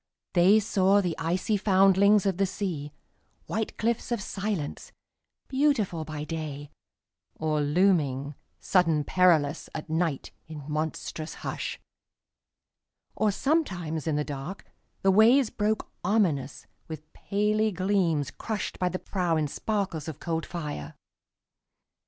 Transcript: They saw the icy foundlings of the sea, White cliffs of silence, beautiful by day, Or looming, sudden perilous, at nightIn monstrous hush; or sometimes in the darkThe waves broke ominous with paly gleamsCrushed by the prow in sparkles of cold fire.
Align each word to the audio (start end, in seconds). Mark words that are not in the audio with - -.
They 0.33 0.59
saw 0.59 0.99
the 0.99 1.15
icy 1.19 1.57
foundlings 1.57 2.25
of 2.25 2.37
the 2.37 2.47
sea, 2.47 2.91
White 3.45 3.77
cliffs 3.77 4.11
of 4.11 4.19
silence, 4.19 4.91
beautiful 5.47 6.05
by 6.05 6.23
day, 6.23 6.71
Or 7.35 7.61
looming, 7.61 8.33
sudden 8.59 9.03
perilous, 9.03 9.69
at 9.75 9.89
nightIn 9.91 10.67
monstrous 10.67 11.35
hush; 11.45 11.79
or 13.15 13.29
sometimes 13.29 14.07
in 14.07 14.15
the 14.15 14.25
darkThe 14.25 15.13
waves 15.13 15.51
broke 15.51 15.91
ominous 16.03 16.65
with 16.87 17.03
paly 17.13 17.71
gleamsCrushed 17.71 18.79
by 18.79 18.89
the 18.89 18.97
prow 18.97 19.37
in 19.37 19.47
sparkles 19.47 20.07
of 20.07 20.19
cold 20.19 20.47
fire. 20.47 20.95